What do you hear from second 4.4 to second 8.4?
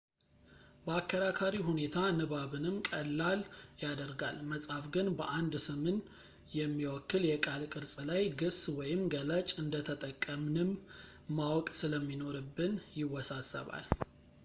መጻፍ ግን በአንድ ስምን የሚወክል የቃል ቅርጽ ላይ